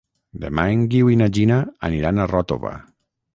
Demà 0.45 0.63
en 0.75 0.79
Guiu 0.93 1.11
i 1.11 1.17
na 1.19 1.27
Gina 1.35 1.59
aniran 1.91 2.17
a 2.17 2.27
Ròtova. 2.33 2.73